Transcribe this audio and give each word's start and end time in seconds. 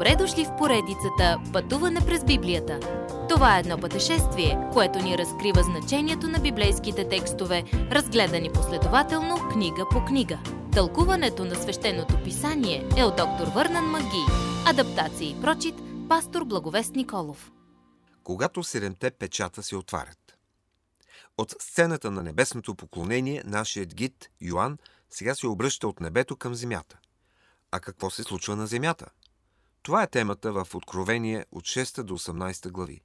Добре 0.00 0.16
дошли 0.16 0.44
в 0.44 0.56
поредицата 0.56 1.38
Пътуване 1.52 2.00
през 2.06 2.24
Библията. 2.24 2.80
Това 3.28 3.56
е 3.56 3.60
едно 3.60 3.78
пътешествие, 3.78 4.68
което 4.72 4.98
ни 4.98 5.18
разкрива 5.18 5.62
значението 5.62 6.28
на 6.28 6.38
библейските 6.38 7.08
текстове, 7.08 7.64
разгледани 7.72 8.52
последователно 8.52 9.48
книга 9.52 9.86
по 9.90 10.04
книга. 10.04 10.38
Тълкуването 10.72 11.44
на 11.44 11.54
свещеното 11.54 12.22
писание 12.24 12.88
е 12.96 13.04
от 13.04 13.16
доктор 13.16 13.46
Върнан 13.46 13.84
Маги. 13.84 14.24
Адаптация 14.66 15.30
и 15.30 15.40
прочит, 15.40 15.74
пастор 16.08 16.44
Благовест 16.44 16.94
Николов. 16.94 17.52
Когато 18.24 18.62
седемте 18.62 19.10
печата 19.10 19.62
се 19.62 19.76
отварят. 19.76 20.38
От 21.38 21.54
сцената 21.58 22.10
на 22.10 22.22
небесното 22.22 22.74
поклонение, 22.74 23.42
нашият 23.46 23.94
гид 23.94 24.30
Йоанн 24.40 24.78
сега 25.10 25.34
се 25.34 25.46
обръща 25.46 25.88
от 25.88 26.00
небето 26.00 26.36
към 26.36 26.54
земята. 26.54 26.98
А 27.70 27.80
какво 27.80 28.10
се 28.10 28.22
случва 28.22 28.56
на 28.56 28.66
земята? 28.66 29.06
Това 29.82 30.02
е 30.02 30.06
темата 30.06 30.52
в 30.52 30.74
Откровение 30.74 31.44
от 31.52 31.64
6 31.64 32.02
до 32.02 32.18
18 32.18 32.70
глави. 32.70 33.00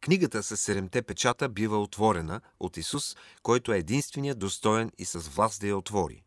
Книгата 0.00 0.42
с 0.42 0.56
седемте 0.56 1.02
печата 1.02 1.48
бива 1.48 1.82
отворена 1.82 2.40
от 2.60 2.76
Исус, 2.76 3.16
който 3.42 3.72
е 3.72 3.78
единственият 3.78 4.38
достоен 4.38 4.92
и 4.98 5.04
с 5.04 5.18
власт 5.18 5.60
да 5.60 5.66
я 5.66 5.76
отвори. 5.76 6.22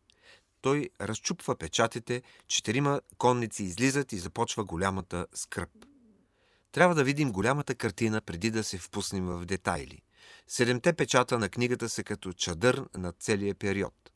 Той 0.61 0.89
разчупва 1.02 1.55
печатите, 1.55 2.21
четирима 2.47 3.02
конници 3.17 3.63
излизат 3.63 4.13
и 4.13 4.17
започва 4.17 4.63
голямата 4.63 5.27
скръп. 5.34 5.70
Трябва 6.72 6.95
да 6.95 7.03
видим 7.03 7.31
голямата 7.31 7.75
картина 7.75 8.22
преди 8.22 8.52
да 8.52 8.63
се 8.63 8.77
впуснем 8.77 9.25
в 9.25 9.45
детайли. 9.45 10.02
Седемте 10.47 10.94
печата 10.94 11.39
на 11.39 11.49
книгата 11.49 11.89
са 11.89 12.03
като 12.03 12.33
чадър 12.33 12.85
на 12.97 13.11
целия 13.11 13.55
период. 13.55 14.11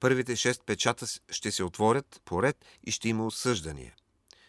Първите 0.00 0.36
шест 0.36 0.62
печата 0.66 1.06
ще 1.30 1.50
се 1.50 1.64
отворят 1.64 2.22
поред 2.24 2.64
и 2.86 2.90
ще 2.90 3.08
има 3.08 3.26
осъждания. 3.26 3.94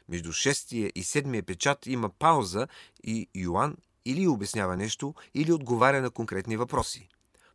Между 0.09 0.31
шестия 0.31 0.91
и 0.95 1.04
седмия 1.04 1.44
печат 1.44 1.86
има 1.86 2.09
пауза 2.09 2.67
и 3.03 3.30
Йоанн 3.36 3.78
или 4.06 4.28
обяснява 4.28 4.78
нещо, 4.78 5.14
или 5.33 5.52
отговаря 5.52 6.02
на 6.02 6.09
конкретни 6.09 6.58
въпроси. 6.58 7.09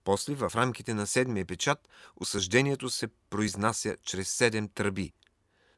После, 0.04 0.34
в 0.34 0.52
рамките 0.54 0.94
на 0.94 1.06
седмия 1.06 1.46
печат, 1.46 1.88
осъждението 2.16 2.90
се 2.90 3.08
произнася 3.30 3.96
чрез 4.02 4.30
седем 4.30 4.68
тръби. 4.68 5.12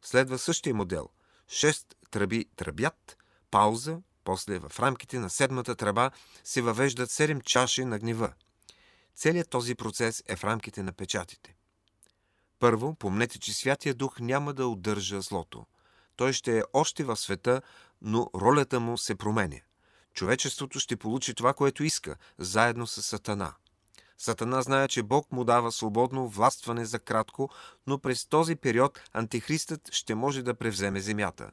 Следва 0.03 0.39
същия 0.39 0.75
модел. 0.75 1.09
Шест 1.49 1.97
тръби 2.11 2.45
тръбят, 2.57 3.17
пауза, 3.51 3.99
после 4.25 4.59
в 4.59 4.81
рамките 4.81 5.19
на 5.19 5.31
седмата 5.31 5.75
тръба 5.75 6.11
се 6.45 6.63
въвеждат 6.63 7.11
седем 7.11 7.41
чаши 7.41 7.85
на 7.85 7.99
гнева. 7.99 8.33
Целият 9.15 9.51
този 9.51 9.75
процес 9.75 10.23
е 10.27 10.37
в 10.37 10.45
рамките 10.45 10.83
на 10.83 10.93
печатите. 10.93 11.57
Първо, 12.59 12.95
помнете, 12.95 13.39
че 13.39 13.53
Святия 13.53 13.95
Дух 13.95 14.21
няма 14.21 14.55
да 14.55 14.67
удържа 14.67 15.21
злото. 15.21 15.67
Той 16.17 16.33
ще 16.33 16.59
е 16.59 16.63
още 16.73 17.05
в 17.05 17.17
света, 17.17 17.63
но 18.03 18.31
ролята 18.35 18.81
му 18.81 18.99
се 18.99 19.15
променя. 19.15 19.61
Човечеството 20.15 20.81
ще 20.81 20.97
получи 20.97 21.35
това, 21.35 21.55
което 21.55 21.85
иска, 21.85 22.17
заедно 22.39 22.87
с 22.87 23.03
Сатана. 23.03 23.55
Сатана 24.19 24.63
знае, 24.63 24.89
че 24.89 25.03
Бог 25.03 25.33
му 25.33 25.45
дава 25.45 25.73
свободно 25.73 26.29
властване 26.29 26.85
за 26.85 26.99
кратко, 26.99 27.51
но 27.87 27.99
през 27.99 28.27
този 28.27 28.57
период 28.57 29.01
антихристът 29.13 29.93
ще 29.93 30.15
може 30.15 30.43
да 30.43 30.55
превземе 30.55 31.01
земята. 31.01 31.51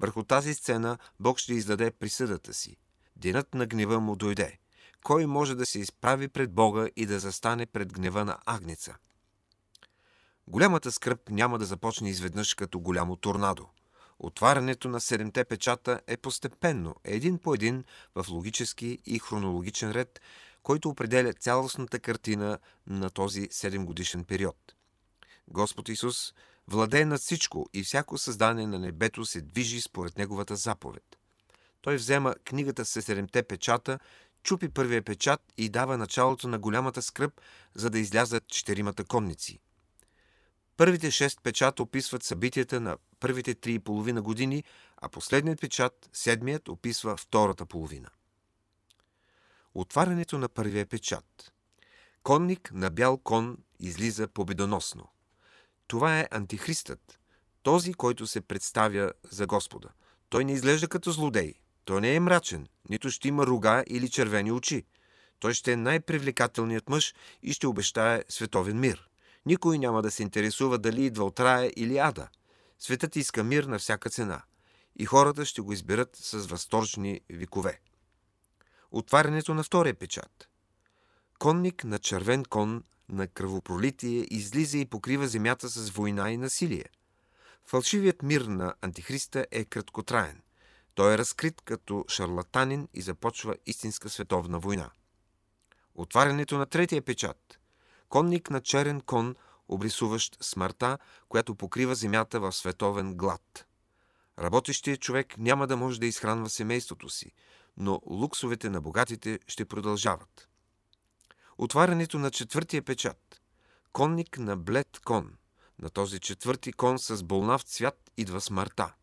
Върху 0.00 0.22
тази 0.22 0.54
сцена 0.54 0.98
Бог 1.20 1.38
ще 1.38 1.54
издаде 1.54 1.90
присъдата 1.90 2.54
си. 2.54 2.76
Денът 3.16 3.54
на 3.54 3.66
гнева 3.66 4.00
му 4.00 4.16
дойде. 4.16 4.58
Кой 5.04 5.26
може 5.26 5.54
да 5.54 5.66
се 5.66 5.78
изправи 5.78 6.28
пред 6.28 6.52
Бога 6.52 6.86
и 6.96 7.06
да 7.06 7.18
застане 7.18 7.66
пред 7.66 7.92
гнева 7.92 8.24
на 8.24 8.38
Агница? 8.46 8.96
Голямата 10.46 10.92
скръп 10.92 11.30
няма 11.30 11.58
да 11.58 11.64
започне 11.64 12.10
изведнъж 12.10 12.54
като 12.54 12.80
голямо 12.80 13.16
торнадо. 13.16 13.68
Отварянето 14.18 14.88
на 14.88 15.00
седемте 15.00 15.44
печата 15.44 16.00
е 16.06 16.16
постепенно, 16.16 16.94
един 17.04 17.38
по 17.38 17.54
един, 17.54 17.84
в 18.14 18.26
логически 18.30 18.98
и 19.06 19.18
хронологичен 19.18 19.90
ред, 19.90 20.20
който 20.62 20.88
определя 20.88 21.32
цялостната 21.32 21.98
картина 21.98 22.58
на 22.86 23.10
този 23.10 23.48
7 23.48 23.84
годишен 23.84 24.24
период. 24.24 24.74
Господ 25.48 25.88
Исус 25.88 26.34
владее 26.68 27.04
над 27.04 27.20
всичко 27.20 27.66
и 27.72 27.82
всяко 27.82 28.18
създание 28.18 28.66
на 28.66 28.78
небето 28.78 29.24
се 29.24 29.40
движи 29.40 29.80
според 29.80 30.18
Неговата 30.18 30.56
заповед. 30.56 31.18
Той 31.80 31.96
взема 31.96 32.34
книгата 32.44 32.84
с 32.84 33.02
седемте 33.02 33.42
печата, 33.42 33.98
чупи 34.42 34.68
първия 34.68 35.02
печат 35.02 35.40
и 35.56 35.68
дава 35.68 35.98
началото 35.98 36.48
на 36.48 36.58
голямата 36.58 37.02
скръп, 37.02 37.40
за 37.74 37.90
да 37.90 37.98
излязат 37.98 38.48
четиримата 38.48 39.04
конници. 39.04 39.58
Първите 40.76 41.10
шест 41.10 41.40
печата 41.42 41.82
описват 41.82 42.22
събитията 42.22 42.80
на 42.80 42.96
първите 43.24 43.54
три 43.54 43.74
и 43.74 43.78
половина 43.78 44.22
години, 44.22 44.64
а 44.96 45.08
последният 45.08 45.60
печат, 45.60 46.10
седмият, 46.12 46.68
описва 46.68 47.16
втората 47.16 47.66
половина. 47.66 48.08
Отварянето 49.74 50.38
на 50.38 50.48
първия 50.48 50.86
печат. 50.86 51.52
Конник 52.22 52.70
на 52.74 52.90
бял 52.90 53.18
кон 53.18 53.58
излиза 53.80 54.28
победоносно. 54.28 55.08
Това 55.86 56.20
е 56.20 56.28
антихристът, 56.30 57.20
този, 57.62 57.94
който 57.94 58.26
се 58.26 58.40
представя 58.40 59.12
за 59.30 59.46
Господа. 59.46 59.88
Той 60.28 60.44
не 60.44 60.52
изглежда 60.52 60.88
като 60.88 61.10
злодей. 61.10 61.54
Той 61.84 62.00
не 62.00 62.14
е 62.14 62.20
мрачен, 62.20 62.68
нито 62.88 63.10
ще 63.10 63.28
има 63.28 63.46
рога 63.46 63.84
или 63.86 64.10
червени 64.10 64.52
очи. 64.52 64.86
Той 65.38 65.54
ще 65.54 65.72
е 65.72 65.76
най-привлекателният 65.76 66.88
мъж 66.88 67.14
и 67.42 67.52
ще 67.52 67.66
обещае 67.66 68.24
световен 68.28 68.80
мир– 68.80 69.08
никой 69.46 69.78
няма 69.78 70.02
да 70.02 70.10
се 70.10 70.22
интересува 70.22 70.78
дали 70.78 71.04
идва 71.04 71.24
от 71.24 71.40
рая 71.40 71.72
или 71.76 71.98
ада. 71.98 72.28
Светът 72.78 73.16
иска 73.16 73.44
мир 73.44 73.64
на 73.64 73.78
всяка 73.78 74.10
цена. 74.10 74.42
И 74.96 75.04
хората 75.04 75.44
ще 75.44 75.60
го 75.60 75.72
изберат 75.72 76.16
с 76.16 76.46
възторжни 76.46 77.20
викове. 77.30 77.80
Отварянето 78.90 79.54
на 79.54 79.62
втория 79.62 79.94
печат. 79.94 80.48
Конник 81.38 81.84
на 81.84 81.98
червен 81.98 82.44
кон 82.44 82.84
на 83.08 83.28
кръвопролитие 83.28 84.26
излиза 84.30 84.78
и 84.78 84.86
покрива 84.86 85.26
земята 85.26 85.68
с 85.68 85.90
война 85.90 86.30
и 86.30 86.36
насилие. 86.36 86.84
Фалшивият 87.64 88.22
мир 88.22 88.40
на 88.40 88.74
Антихриста 88.80 89.46
е 89.50 89.64
краткотраен. 89.64 90.42
Той 90.94 91.14
е 91.14 91.18
разкрит 91.18 91.60
като 91.60 92.04
шарлатанин 92.08 92.88
и 92.94 93.02
започва 93.02 93.56
истинска 93.66 94.10
световна 94.10 94.58
война. 94.58 94.90
Отварянето 95.94 96.58
на 96.58 96.66
третия 96.66 97.02
печат– 97.02 97.58
конник 98.08 98.50
на 98.50 98.60
черен 98.60 99.00
кон, 99.00 99.36
обрисуващ 99.68 100.44
смъртта, 100.44 100.98
която 101.28 101.54
покрива 101.54 101.94
земята 101.94 102.40
в 102.40 102.52
световен 102.52 103.14
глад. 103.14 103.66
Работещият 104.38 105.00
човек 105.00 105.38
няма 105.38 105.66
да 105.66 105.76
може 105.76 106.00
да 106.00 106.06
изхранва 106.06 106.50
семейството 106.50 107.08
си, 107.08 107.32
но 107.76 108.00
луксовете 108.06 108.70
на 108.70 108.80
богатите 108.80 109.38
ще 109.46 109.64
продължават. 109.64 110.48
Отварянето 111.58 112.18
на 112.18 112.30
четвъртия 112.30 112.82
печат. 112.82 113.40
Конник 113.92 114.38
на 114.38 114.56
блед 114.56 114.98
кон. 115.04 115.36
На 115.78 115.90
този 115.90 116.20
четвърти 116.20 116.72
кон 116.72 116.98
с 116.98 117.22
болнав 117.22 117.62
цвят 117.62 118.10
идва 118.16 118.40
смъртта. 118.40 118.94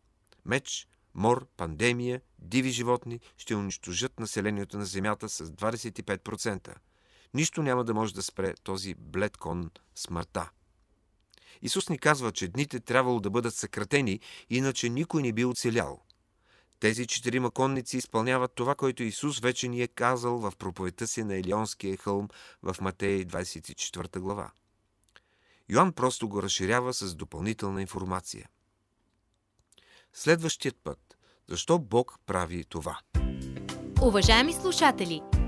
Меч, 0.44 0.88
мор, 1.14 1.46
пандемия, 1.56 2.20
диви 2.38 2.70
животни 2.70 3.20
ще 3.36 3.54
унищожат 3.54 4.20
населението 4.20 4.78
на 4.78 4.84
Земята 4.84 5.28
с 5.28 5.46
25%. 5.46 6.74
Нищо 7.34 7.62
няма 7.62 7.84
да 7.84 7.94
може 7.94 8.14
да 8.14 8.22
спре 8.22 8.54
този 8.62 8.94
блед 8.94 9.36
кон 9.36 9.70
смъртта. 9.94 10.50
Исус 11.62 11.88
ни 11.88 11.98
казва, 11.98 12.32
че 12.32 12.48
дните 12.48 12.80
трябвало 12.80 13.20
да 13.20 13.30
бъдат 13.30 13.54
съкратени, 13.54 14.20
иначе 14.50 14.88
никой 14.88 15.22
не 15.22 15.32
би 15.32 15.44
оцелял. 15.44 16.00
Тези 16.80 17.06
четирима 17.06 17.50
конници 17.50 17.96
изпълняват 17.96 18.52
това, 18.54 18.74
което 18.74 19.02
Исус 19.02 19.40
вече 19.40 19.68
ни 19.68 19.82
е 19.82 19.88
казал 19.88 20.38
в 20.38 20.52
проповедта 20.58 21.06
си 21.06 21.24
на 21.24 21.36
Елионския 21.36 21.96
хълм 21.96 22.28
в 22.62 22.76
Матей 22.80 23.24
24 23.24 24.18
глава. 24.18 24.50
Йоанн 25.68 25.92
просто 25.92 26.28
го 26.28 26.42
разширява 26.42 26.94
с 26.94 27.14
допълнителна 27.14 27.80
информация. 27.80 28.48
Следващият 30.12 30.76
път. 30.84 30.98
Защо 31.48 31.78
Бог 31.78 32.18
прави 32.26 32.64
това? 32.64 32.98
Уважаеми 34.02 34.52
слушатели! 34.52 35.41